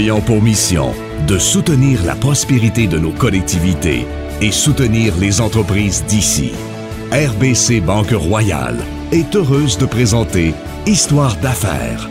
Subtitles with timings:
[0.00, 0.94] ayant pour mission
[1.26, 4.06] de soutenir la prospérité de nos collectivités
[4.40, 6.52] et soutenir les entreprises d'ici.
[7.12, 8.78] RBC Banque Royale
[9.12, 10.54] est heureuse de présenter
[10.86, 12.08] Histoire d'affaires.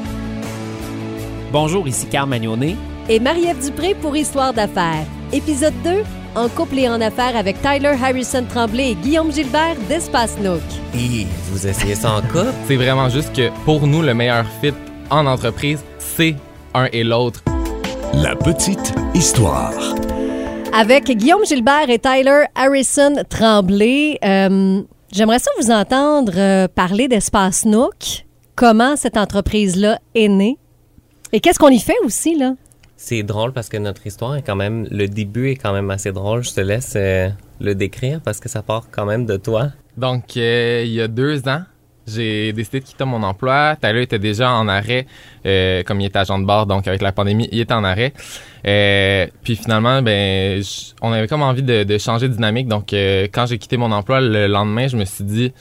[1.52, 2.75] Bonjour, ici Carl Magnonet.
[3.10, 5.06] Et Marie-Ève Dupré pour Histoire d'affaires.
[5.34, 6.04] Épisode 2,
[6.36, 10.62] en couple et en affaires avec Tyler Harrison Tremblay et Guillaume Gilbert d'Espace Nook.
[10.93, 12.54] Et vous essayez ça en couple?
[12.68, 14.74] C'est vraiment juste que pour nous, le meilleur fit
[15.10, 16.36] en entreprise, c'est
[16.76, 17.42] un et l'autre.
[18.14, 19.74] La petite histoire.
[20.74, 27.66] Avec Guillaume Gilbert et Tyler Harrison Tremblay, euh, j'aimerais ça vous entendre euh, parler d'Espace
[27.66, 30.58] Nook, comment cette entreprise-là est née?
[31.32, 32.56] Et qu'est-ce qu'on y fait aussi, là?
[32.98, 36.12] C'est drôle parce que notre histoire est quand même, le début est quand même assez
[36.12, 36.44] drôle.
[36.44, 37.30] Je te laisse euh,
[37.62, 39.70] le décrire parce que ça part quand même de toi.
[39.98, 41.62] Donc, euh, il y a deux ans,
[42.14, 43.76] j'ai décidé de quitter mon emploi.
[43.82, 45.06] Tyler était déjà en arrêt,
[45.46, 48.14] euh, comme il était agent de bord, donc avec la pandémie, il était en arrêt.
[48.68, 50.62] Euh, puis finalement, ben,
[51.02, 52.68] on avait comme envie de, changer de dynamique.
[52.68, 55.54] Donc, euh, quand j'ai quitté mon emploi le lendemain, je me suis dit,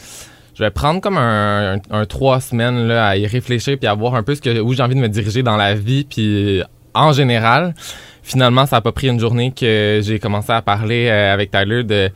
[0.54, 4.22] je vais prendre comme un, trois semaines là, à y réfléchir puis à voir un
[4.22, 6.62] peu ce que, où j'ai envie de me diriger dans la vie, puis
[6.94, 7.74] en général.
[8.22, 12.10] Finalement, ça a pas pris une journée que j'ai commencé à parler avec Tyler de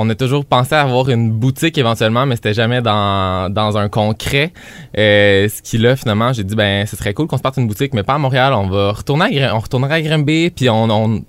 [0.00, 4.52] on a toujours pensé avoir une boutique éventuellement, mais c'était jamais dans, dans un concret.
[4.96, 7.66] Euh, ce qui là, finalement, j'ai dit, ben, ce serait cool qu'on se parte une
[7.66, 8.52] boutique, mais pas à Montréal.
[8.52, 11.24] On va retourner à, on retournerait à Grimby, puis on, on,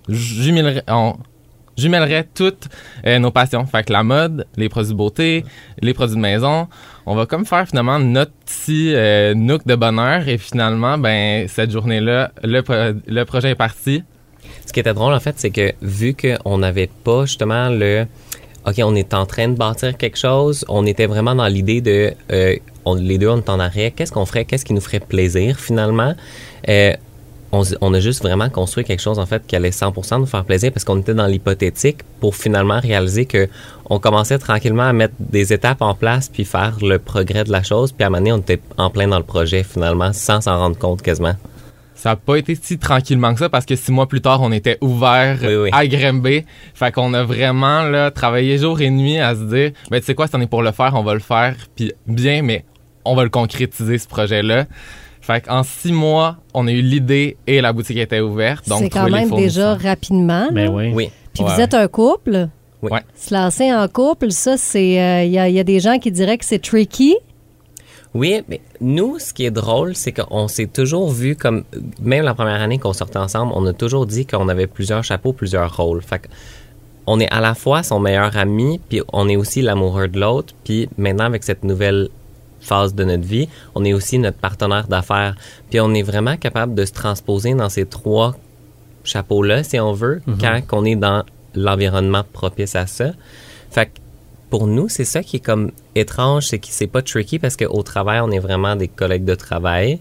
[0.87, 1.17] on
[1.77, 2.69] jumellerait toutes
[3.07, 3.65] euh, nos passions.
[3.65, 5.45] Fait que la mode, les produits de beauté,
[5.81, 6.67] les produits de maison.
[7.07, 10.27] On va comme faire finalement notre petit euh, nook de bonheur.
[10.27, 12.61] Et finalement, ben, cette journée-là, le,
[13.07, 14.03] le projet est parti.
[14.67, 18.05] Ce qui était drôle, en fait, c'est que vu qu'on n'avait pas justement le
[18.67, 22.13] OK, on est en train de bâtir quelque chose, on était vraiment dans l'idée de
[22.31, 22.55] euh,
[22.97, 26.13] les deux, on est en arrêt, qu'est-ce qu'on ferait, qu'est-ce qui nous ferait plaisir finalement?
[26.67, 26.93] Euh,
[27.51, 30.45] on, on a juste vraiment construit quelque chose en fait qui allait 100% nous faire
[30.45, 33.47] plaisir parce qu'on était dans l'hypothétique pour finalement réaliser que
[33.89, 37.63] on commençait tranquillement à mettre des étapes en place puis faire le progrès de la
[37.63, 40.41] chose puis à un moment donné, on était en plein dans le projet finalement sans
[40.41, 41.33] s'en rendre compte quasiment.
[42.01, 44.53] Ça n'a pas été si tranquillement que ça parce que six mois plus tard, on
[44.53, 45.69] était ouvert Oui, oui.
[45.73, 46.45] à Grimby.
[46.73, 50.15] Fait qu'on a vraiment là, travaillé jour et nuit à se dire, ben tu sais
[50.15, 52.63] quoi, si on est pour le faire, on va le faire, puis bien, mais
[53.03, 54.65] on va le concrétiser ce projet-là.
[55.19, 58.69] Fait qu'en six mois, on a eu l'idée et la boutique était ouverte.
[58.69, 60.45] Donc C'est quand même déjà rapidement.
[60.45, 60.51] là.
[60.53, 60.91] Ben oui.
[60.93, 61.09] Oui.
[61.33, 61.53] Puis Ouais.
[61.53, 62.47] vous êtes un couple?
[62.81, 62.91] Oui.
[62.93, 63.01] Ouais.
[63.13, 65.01] Se lancer en couple, ça, c'est.
[65.01, 67.15] euh, Il y, y a des gens qui diraient que c'est tricky.
[68.15, 71.63] Oui, mais nous, ce qui est drôle, c'est qu'on s'est toujours vu comme,
[72.01, 75.31] même la première année qu'on sortait ensemble, on a toujours dit qu'on avait plusieurs chapeaux,
[75.31, 76.01] plusieurs rôles.
[76.01, 76.27] Fait
[77.05, 80.53] on est à la fois son meilleur ami, puis on est aussi l'amoureux de l'autre,
[80.63, 82.09] puis maintenant avec cette nouvelle
[82.59, 85.35] phase de notre vie, on est aussi notre partenaire d'affaires.
[85.69, 88.35] Puis on est vraiment capable de se transposer dans ces trois
[89.03, 91.23] chapeaux-là, si on veut, quand on est dans
[91.55, 93.11] l'environnement propice à ça.
[93.71, 93.91] Fait que
[94.49, 97.83] pour nous, c'est ça qui est comme étrange, c'est que c'est pas tricky parce qu'au
[97.83, 99.99] travail, on est vraiment des collègues de travail.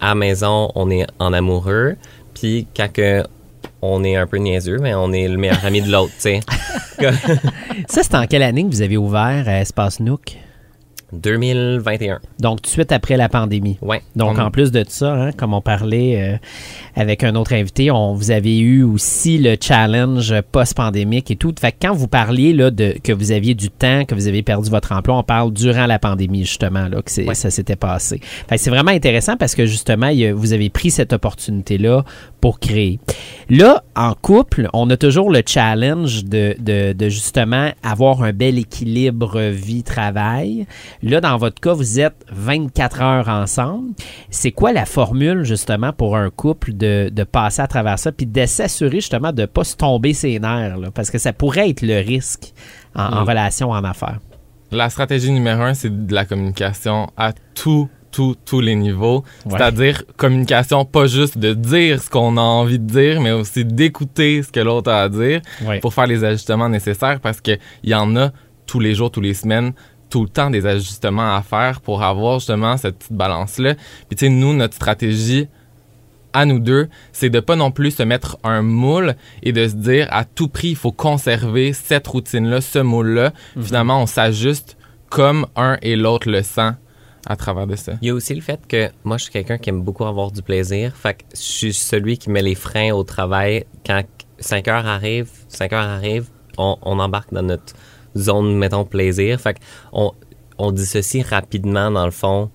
[0.00, 1.96] À la maison, on est en amoureux.
[2.34, 3.22] Puis quand que
[3.82, 6.40] on est un peu niaiseux, mais on est le meilleur ami de l'autre, tu sais.
[7.88, 10.36] Ça, c'est en quelle année que vous avez ouvert euh, Espace Nook?
[11.12, 12.20] 2021.
[12.40, 13.78] Donc, tout de suite après la pandémie.
[13.82, 14.02] Ouais.
[14.16, 16.36] Donc, On- en plus de ça, hein, comme on parlait euh,
[16.96, 21.52] avec un autre invité, on, vous avez eu aussi le challenge post-pandémique et tout.
[21.60, 24.42] Fait que quand vous parliez là, de, que vous aviez du temps, que vous avez
[24.42, 27.34] perdu votre emploi, on parle durant la pandémie, justement, là, que Ouais.
[27.34, 28.20] ça s'était passé.
[28.48, 32.04] Fait que c'est vraiment intéressant parce que, justement, il vous avez pris cette opportunité-là
[32.40, 32.98] pour créer.
[33.50, 38.58] Là, en couple, on a toujours le challenge de, de, de justement avoir un bel
[38.58, 40.66] équilibre vie-travail.
[41.02, 43.90] Là, dans votre cas, vous êtes 24 heures ensemble.
[44.30, 48.26] C'est quoi la formule, justement, pour un couple de, de passer à travers ça, puis
[48.26, 51.70] de s'assurer, justement, de ne pas se tomber ses nerfs, là, parce que ça pourrait
[51.70, 52.52] être le risque
[52.94, 53.28] en, en Mm.
[53.28, 54.20] relation, en affaires.
[54.70, 59.24] La stratégie numéro un, c'est de la communication à tous, tous, tous les niveaux.
[59.44, 59.52] Ouais.
[59.58, 64.42] C'est-à-dire communication, pas juste de dire ce qu'on a envie de dire, mais aussi d'écouter
[64.42, 65.80] ce que l'autre a à dire Ouais.
[65.80, 67.52] pour faire les ajustements nécessaires parce que
[67.82, 68.30] il y en a
[68.66, 69.72] tous les jours, tous les semaines,
[70.12, 73.76] tout le temps des ajustements à faire pour avoir justement cette petite balance-là.
[74.08, 75.48] Puis tu sais, nous, notre stratégie
[76.34, 79.74] à nous deux, c'est de pas non plus se mettre un moule et de se
[79.74, 83.32] dire à tout prix, il faut conserver cette routine-là, ce moule-là.
[83.58, 84.76] Finalement, on s'ajuste
[85.08, 86.72] comme un et l'autre le sent
[87.26, 87.94] à travers de ça.
[88.02, 90.30] Il y a aussi le fait que moi, je suis quelqu'un qui aime beaucoup avoir
[90.30, 90.94] du plaisir.
[90.94, 93.64] Fait que je suis celui qui met les freins au travail.
[93.86, 94.02] Quand
[94.40, 96.28] 5 heures arrivent, 5 heures arrivent,
[96.58, 97.72] on, on embarque dans notre
[98.16, 99.40] zone, mettons, plaisir.
[99.40, 99.58] Fait que
[99.92, 100.12] on,
[100.72, 102.50] dissocie rapidement, dans le fond,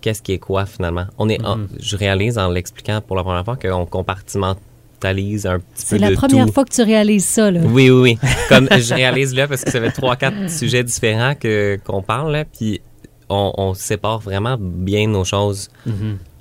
[0.00, 1.06] qu'est-ce qui est quoi finalement.
[1.18, 5.64] On est, en- je réalise en l'expliquant pour la première fois qu'on compartimentalise un petit
[5.86, 6.52] C'est la de première tout.
[6.52, 7.60] fois que tu réalises ça, là.
[7.64, 8.28] Oui, oui, oui.
[8.48, 12.32] Comme je réalise là, parce que ça fait trois, quatre sujets différents que qu'on parle
[12.32, 12.80] là, puis
[13.28, 15.68] on, on sépare vraiment bien nos choses.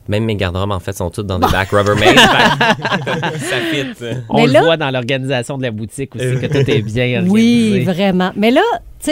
[0.10, 2.18] Même mes garde-robes, en fait, sont toutes dans des bacs Rubbermaid.
[2.18, 3.86] ça fit.
[4.30, 7.32] On le voit dans l'organisation de la boutique aussi, que tout est bien organisé.
[7.32, 8.32] Oui, vraiment.
[8.36, 8.62] Mais là,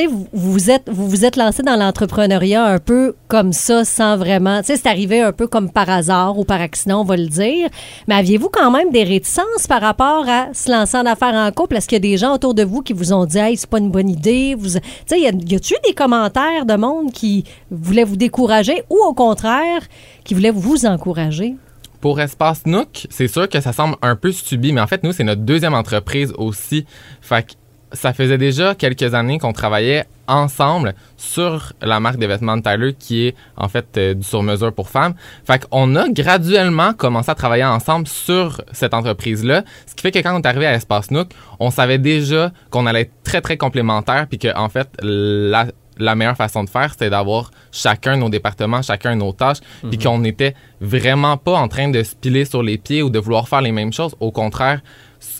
[0.10, 4.60] vous vous êtes, vous êtes lancé dans l'entrepreneuriat un peu comme ça, sans vraiment.
[4.60, 7.28] Tu sais, c'est arrivé un peu comme par hasard ou par accident, on va le
[7.28, 7.70] dire.
[8.08, 11.78] Mais aviez-vous quand même des réticences par rapport à se lancer en affaires en couple?
[11.78, 13.70] Est-ce qu'il y a des gens autour de vous qui vous ont dit, hey, c'est
[13.70, 14.56] pas une bonne idée?
[14.62, 14.70] Tu
[15.06, 19.82] sais, y a-tu des commentaires de monde qui voulaient vous décourager ou au contraire,
[20.24, 21.56] qui voulaient vous encourager?
[22.00, 25.12] Pour Espace Nook, c'est sûr que ça semble un peu stupide, mais en fait, nous,
[25.12, 26.86] c'est notre deuxième entreprise aussi.
[27.22, 27.56] Fait
[27.94, 32.94] ça faisait déjà quelques années qu'on travaillait ensemble sur la marque de vêtements de Tyler
[32.98, 35.14] qui est en fait euh, du sur-mesure pour femmes.
[35.46, 40.20] Fait qu'on a graduellement commencé à travailler ensemble sur cette entreprise-là, ce qui fait que
[40.20, 41.30] quand on est arrivé à Espace Nook,
[41.60, 45.68] on savait déjà qu'on allait être très très complémentaires puis que en fait la
[45.98, 49.60] la meilleure façon de faire, c'était d'avoir chacun nos départements, chacun nos tâches,
[49.90, 53.20] puis qu'on n'était vraiment pas en train de se piler sur les pieds ou de
[53.20, 54.16] vouloir faire les mêmes choses.
[54.20, 54.82] Au contraire,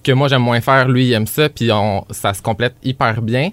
[0.02, 2.76] ce que moi j'aime moins faire, lui il aime ça, puis on, ça se complète
[2.84, 3.52] hyper bien.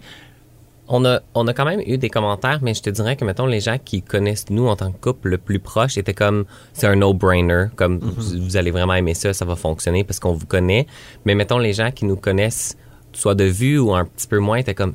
[0.90, 3.44] On a, on a quand même eu des commentaires, mais je te dirais que, mettons,
[3.44, 6.86] les gens qui connaissent nous en tant que couple le plus proche étaient comme, c'est
[6.86, 10.46] un no-brainer, comme vous, vous allez vraiment aimer ça, ça va fonctionner parce qu'on vous
[10.46, 10.86] connaît.
[11.26, 12.78] Mais mettons, les gens qui nous connaissent,
[13.12, 14.94] soit de vue ou un petit peu moins, étaient comme,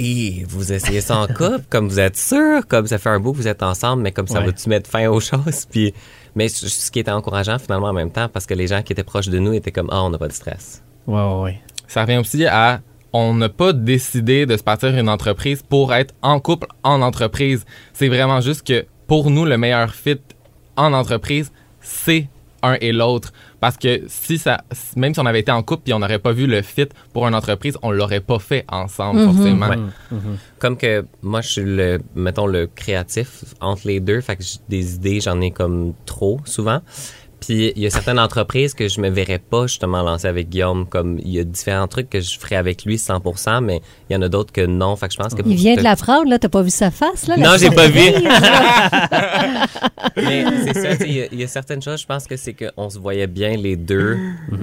[0.00, 3.32] Hi, vous essayez ça en couple, comme vous êtes sûr, comme ça fait un bout
[3.32, 4.46] que vous êtes ensemble, mais comme ça Ouais.
[4.46, 5.66] va-tu mettre fin aux choses?
[5.70, 5.92] Puis,
[6.34, 9.04] mais ce qui était encourageant finalement en même temps, parce que les gens qui étaient
[9.04, 10.82] proches de nous étaient comme, ah, on n'a pas de stress.
[11.06, 11.60] Ouais, ouais, ouais.
[11.86, 12.80] Ça revient aussi à
[13.12, 17.66] on n'a pas décidé de se partir une entreprise pour être en couple en entreprise.
[17.92, 20.20] C'est vraiment juste que pour nous, le meilleur fit
[20.76, 22.28] en entreprise, c'est
[22.62, 23.32] un et l'autre.
[23.60, 24.62] Parce que si ça,
[24.96, 27.28] même si on avait été en couple puis on n'aurait pas vu le fit pour
[27.28, 29.68] une entreprise, on l'aurait pas fait ensemble, forcément.
[29.68, 30.18] Ouais.
[30.58, 34.20] Comme que moi, je suis le, mettons, le créatif entre les deux.
[34.20, 36.80] Fait que j'ai des idées, j'en ai comme trop souvent.
[37.40, 40.86] Puis il y a certaines entreprises que je me verrais pas justement lancer avec Guillaume.
[40.86, 44.16] Comme il y a différents trucs que je ferais avec lui 100%, mais il y
[44.16, 44.94] en a d'autres que non.
[44.96, 46.38] Fait que je pense que Il vient de la fraude, là.
[46.38, 47.36] T'as pas vu sa face, là?
[47.36, 48.22] Non, j'ai pas vu.
[48.22, 49.08] là?
[50.16, 52.54] Mais c'est ça, il y a- il y, a certaines choses, je pense que c'est
[52.54, 54.18] qu'on se voyait bien les deux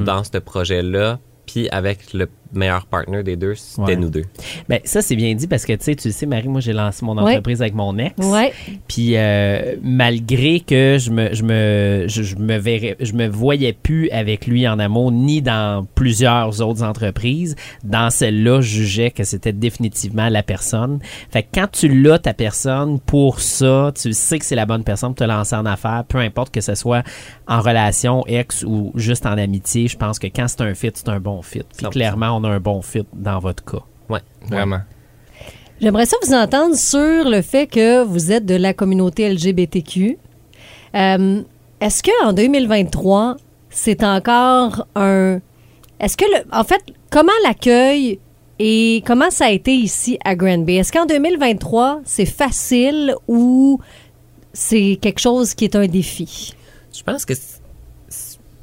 [0.06, 1.20] dans ce projet-là.
[1.46, 3.96] Puis avec le meilleur partner des deux, c'était Ouais.
[3.96, 4.24] nous deux.
[4.70, 6.74] Ben, ça, c'est bien dit parce que, tu sais, tu le sais, Marie, moi, j'ai
[6.74, 7.32] lancé mon Ouais.
[7.32, 8.14] entreprise avec mon ex.
[8.26, 8.54] Ouais.
[8.88, 13.74] Puis euh, malgré que je me je me je, je me verrais je me voyais
[13.74, 19.24] plus avec lui en amour ni dans plusieurs autres entreprises, dans celle-là, je jugeais que
[19.24, 21.00] c'était définitivement la personne.
[21.32, 24.84] Fait que quand tu l'as ta personne pour ça, tu sais que c'est la bonne
[24.84, 27.04] personne pour te lancer en affaires, peu importe que ce soit
[27.48, 31.10] en relation ex ou juste en amitié, je pense que quand c'est un fit, c'est
[31.10, 31.62] un bon fit.
[31.76, 31.90] Puis 100%.
[31.92, 33.84] clairement, on a un bon fit dans votre cas.
[34.10, 34.22] Ouais.
[34.50, 34.80] Vraiment.
[35.80, 40.18] J'aimerais ça vous entendre sur le fait que vous êtes de la communauté LGBTQ.
[40.96, 41.42] Euh,
[41.80, 43.38] Est-ce qu'en 2023,
[43.70, 45.40] c'est encore un...
[46.00, 46.44] Est-ce que, le...
[46.52, 46.82] en fait,
[47.12, 48.20] comment l'accueil
[48.60, 50.78] et comment ça a été ici à Granby?
[50.78, 53.80] Est-ce qu'en 2023, c'est facile ou
[54.54, 56.56] c'est quelque chose qui est un défi?
[56.92, 57.34] Je pense que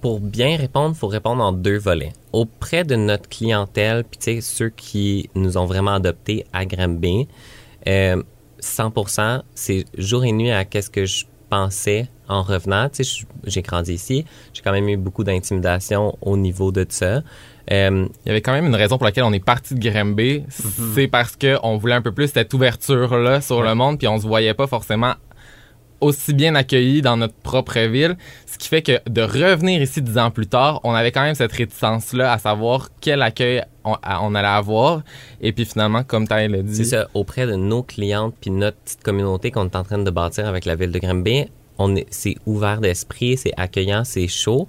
[0.04, 2.12] pour bien répondre, il faut répondre en deux volets.
[2.34, 7.26] Auprès de notre clientèle, puis tu sais, ceux qui nous ont vraiment adoptés à Granby,
[7.88, 8.22] euh,
[8.60, 12.90] 100%, c'est jour et nuit à qu'est-ce que je pensais en revenant.
[12.90, 17.22] Tu sais, j'ai grandi ici, j'ai quand même eu beaucoup d'intimidation au niveau de ça.
[17.72, 20.44] Euh, Il y avait quand même une raison pour laquelle on est parti de Granby.
[20.94, 24.26] C'est parce qu'on voulait un peu plus cette ouverture-là sur le monde, puis on se
[24.26, 25.14] voyait pas forcément
[26.00, 28.16] aussi bien accueillis dans notre propre ville.
[28.46, 31.34] Ce qui fait que de revenir ici dix ans plus tard, on avait quand même
[31.34, 35.02] cette réticence-là à savoir quel accueil on, allait avoir.
[35.40, 38.78] Et puis finalement, comme Ty l'a dit, C'est ça, auprès de nos clientes puis notre
[38.78, 41.46] petite communauté qu'on est en train de bâtir avec la ville de Granby,
[41.78, 44.68] on est, c'est ouvert d'esprit, c'est accueillant, c'est chaud.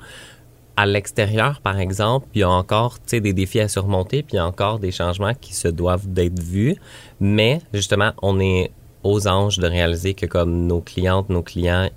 [0.78, 4.36] À l'extérieur, par exemple, il y a encore tu des défis à surmonter, puis il
[4.38, 6.76] y a encore des changements qui se doivent d'être vus.
[7.22, 8.72] Mais justement, on est
[9.06, 11.88] aux anges de réaliser que comme nos clientes, nos clients,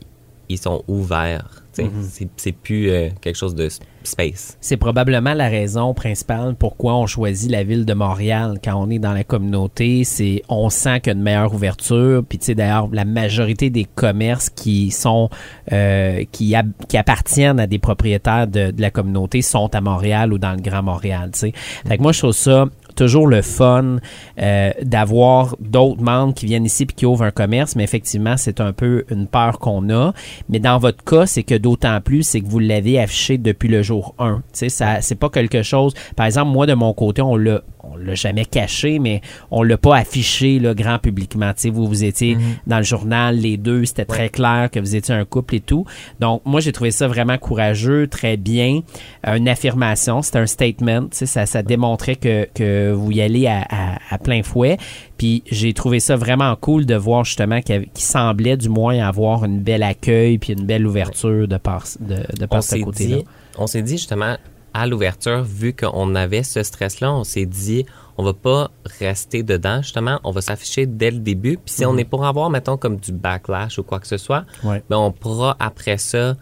[0.49, 1.63] ils sont ouverts.
[1.73, 1.91] sais.
[2.37, 3.69] C'est, plus euh, quelque chose de
[4.03, 4.57] space.
[4.61, 8.99] C'est probablement la raison principale pourquoi on choisit la ville de Montréal quand on est
[8.99, 10.05] dans la communauté.
[10.05, 12.23] C'est on sent qu'il y a une meilleure ouverture.
[12.27, 15.29] Puis tu sais d'ailleurs la majorité des commerces qui sont
[15.73, 20.33] euh, qui, ab- qui appartiennent à des propriétaires de, de la communauté sont à Montréal
[20.33, 21.31] ou dans le Grand Montréal.
[21.35, 21.53] Tu sais.
[21.87, 22.65] Fait que moi je trouve ça
[22.99, 23.99] toujours le fun
[24.41, 28.61] euh, d'avoir d'autres membres qui viennent ici puis qui ouvrent un commerce, mais effectivement, c'est
[28.61, 30.13] un peu une peur qu'on a.
[30.49, 33.83] Mais dans votre cas, c'est que d'autant plus, c'est que vous l'avez affiché depuis le
[33.83, 34.37] jour 1.
[34.37, 35.95] Tu sais, ça, c'est pas quelque chose.
[36.17, 37.63] Par exemple, moi, de mon côté, on l'a
[37.99, 41.53] on l'a jamais caché, mais on l'a pas affiché là, grand publiquement.
[41.73, 42.37] Vous, vous étiez
[42.67, 45.85] dans le journal, les deux, c'était très clair que vous étiez un couple et tout.
[46.21, 48.81] Donc, moi, j'ai trouvé ça vraiment courageux, très bien.
[49.27, 51.07] Euh, Une affirmation, c'était un statement.
[51.11, 54.77] Ça, ça démontrait que, que vous y allez à, à- à plein fouet.
[55.17, 59.61] Puis j'ai trouvé ça vraiment cool de voir justement qu'il semblait du moins avoir une
[59.61, 63.17] belle accueil puis une belle ouverture de par, de, de par ce côté-là.
[63.59, 64.37] on s'est dit justement
[64.79, 67.85] à l'ouverture, vu qu'on avait ce stress-là, on s'est dit,
[68.17, 71.57] on va pas rester dedans justement, on va s'afficher dès le début.
[71.57, 74.45] Puis si on est pour avoir, mettons, comme du backlash ou quoi que ce soit,
[74.65, 74.83] Ouais.
[74.91, 76.37] ben on pourra après ça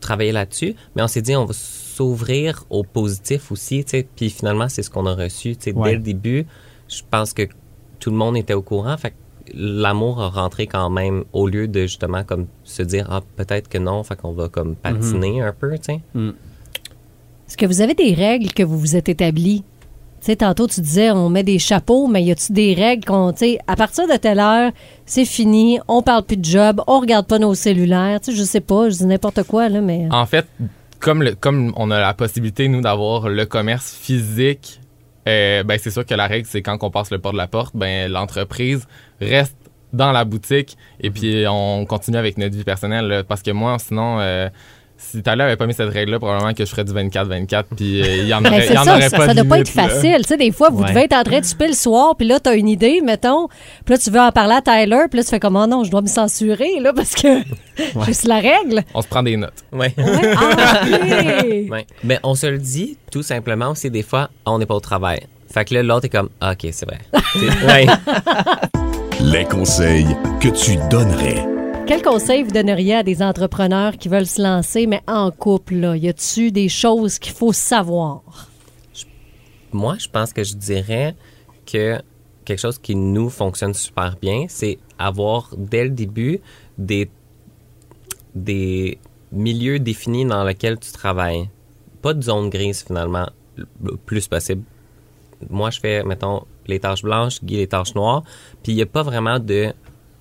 [0.00, 0.74] travailler là-dessus.
[0.96, 4.04] Mais on s'est dit, on va s'ouvrir au positif aussi, tu.
[4.16, 5.90] Puis finalement, c'est ce qu'on a reçu, tu sais, Ouais.
[5.90, 6.46] dès le début.
[6.88, 7.42] Je pense que
[8.00, 8.96] tout le monde était au courant.
[8.98, 9.14] Fait
[9.54, 13.76] l'amour a rentré quand même au lieu de justement comme se dire ah peut-être que
[13.76, 16.00] non fait qu'on va comme patiner un peu tu sais
[17.46, 19.64] Est-ce que vous avez des règles que vous vous êtes établies?
[20.38, 23.76] Tantôt, tu disais, on met des chapeaux, mais y a-tu des règles qu'on, tu à
[23.76, 24.72] partir de telle heure,
[25.04, 28.62] c'est fini, on parle plus de job, on regarde pas nos cellulaires, tu je sais
[28.62, 30.08] pas, je dis n'importe quoi, là, mais...
[30.10, 30.46] En fait,
[30.98, 34.80] comme, comme on a la possibilité, nous, d'avoir le commerce physique,
[35.28, 37.46] euh, ben, c'est sûr que la règle, c'est quand on passe le port de la
[37.46, 38.86] porte, ben, l'entreprise
[39.20, 39.56] reste
[39.92, 43.24] dans la boutique et puis on continue avec notre vie personnelle.
[43.28, 44.48] parce que moi, sinon, euh,
[45.10, 48.16] si Tyler avait pas mis cette règle-là, probablement que je ferais du 24-24 puis euh,
[48.22, 49.58] il y en Ben, aurait, il y en ça, aurait ça, pas ça doit pas
[49.60, 50.16] être facile.
[50.18, 50.88] Tu sais, des fois, vous Ouais.
[50.90, 53.48] devez être en train de souper le soir, puis là, tu as une idée, mettons,
[53.84, 55.84] puis là, tu veux en parler à Tyler, puis là, tu fais comme, oh non,
[55.84, 57.28] je dois me censurer, là, parce que
[58.12, 58.82] c'est la règle.
[58.94, 59.52] On se prend des notes.
[59.72, 60.34] ouais Ouais.
[60.36, 60.84] Ah.
[61.70, 61.86] Ouais.
[62.02, 65.20] Mais on se le dit tout simplement aussi des fois, on n'est pas au travail.
[65.52, 66.98] Fait que là, l'autre est comme, Ah, OK, c'est vrai.
[69.20, 70.06] Les conseils
[70.40, 71.53] que tu donnerais.
[71.86, 75.96] Quel conseil vous donneriez à des entrepreneurs qui veulent se lancer, mais en couple?
[75.96, 78.22] Y a-tu des choses qu'il faut savoir?
[79.70, 81.14] Moi, je pense que je dirais
[81.66, 82.00] que
[82.46, 86.40] quelque chose qui nous fonctionne super bien, c'est avoir dès le début
[86.78, 87.10] des,
[88.34, 88.98] des
[89.30, 91.50] milieux définis dans lesquels tu travailles.
[92.00, 94.62] Pas de zone grise finalement, le plus possible.
[95.50, 98.22] Moi, je fais, mettons, les tâches blanches, Guy les tâches noires,
[98.62, 99.74] puis il n'y a pas vraiment de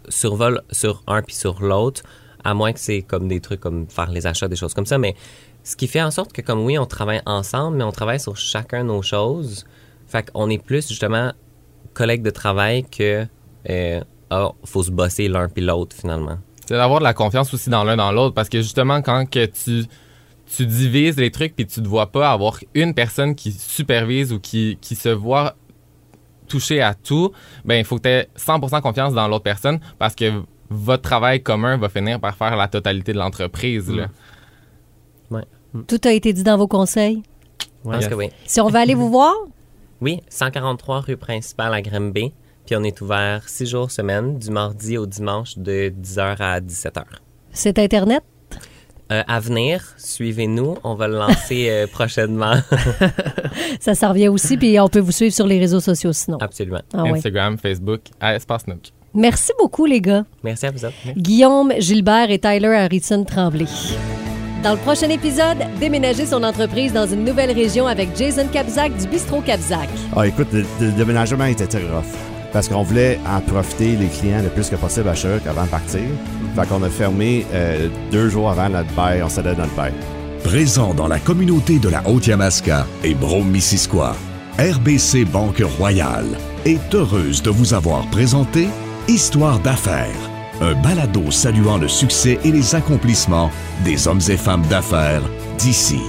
[0.10, 2.04] survol sur un puis sur l'autre,
[2.44, 4.98] à moins que c'est comme des trucs comme faire les achats, des choses comme ça,
[4.98, 5.16] mais
[5.64, 8.36] ce qui fait en sorte que comme oui, on travaille ensemble, mais on travaille sur
[8.36, 9.66] chacun nos choses.
[10.08, 11.32] Fait qu'on est plus justement
[11.94, 13.26] collègues de travail que
[13.70, 16.38] euh, ah, faut se bosser l'un puis l'autre finalement.
[16.66, 19.46] C'est d'avoir de la confiance aussi dans l'un dans l'autre parce que justement quand que
[19.46, 19.86] tu
[20.56, 24.40] tu divises les trucs puis tu ne vois pas avoir une personne qui supervise ou
[24.40, 25.56] qui, qui se voit
[26.48, 27.32] toucher à tout,
[27.66, 31.42] ben il faut que tu aies 100% confiance dans l'autre personne parce que votre travail
[31.44, 33.90] commun va finir par faire la totalité de l'entreprise.
[33.92, 34.08] là.
[35.88, 37.24] Tout a été dit dans vos conseils?
[37.84, 38.08] Je pense Yes.
[38.08, 38.30] que oui.
[38.46, 39.34] Si on veut aller vous voir,
[40.02, 42.32] Oui, 143 rue principale à Grimby.
[42.66, 47.04] Puis on est ouvert six jours semaine, du mardi au dimanche de 10h à 17h.
[47.52, 48.24] c'est Internet?
[49.12, 50.78] Euh, à venir, suivez-nous.
[50.84, 52.54] On va le lancer euh, prochainement.
[53.80, 56.38] Ça s'en revient aussi, puis on peut vous suivre sur les réseaux sociaux sinon.
[56.40, 56.82] Absolument.
[56.94, 57.12] Ah ouais.
[57.12, 58.92] Instagram, Facebook, à Espace Nook.
[59.14, 60.24] Merci beaucoup, les gars.
[60.44, 60.96] Merci à vous autres.
[61.16, 63.66] Guillaume Gilbert et Tyler Harrison Tremblay.
[64.64, 69.08] Dans le prochain épisode, déménager son entreprise dans une nouvelle région avec Jason Kabzak du
[69.08, 69.90] Bistrot Kabzak.
[70.16, 72.33] Ah, écoute, le, le déménagement était très rough.
[72.54, 75.70] Parce qu'on voulait en profiter, les clients, le plus que possible à Sherbrooke avant de
[75.70, 76.02] partir.
[76.56, 79.94] Fait qu'on a fermé euh, deux jours avant notre bail, on cédait notre bail.
[80.44, 84.16] Présent dans la communauté de la Haute-Yamaska et Brome-Missisquoi,
[84.60, 88.68] RBC Banque Royale est heureuse de vous avoir présenté
[89.08, 90.30] Histoire d'affaires,
[90.62, 93.52] un balado saluant le succès et les accomplissements
[93.84, 95.24] des hommes et femmes d'affaires
[95.58, 96.00] d'ici.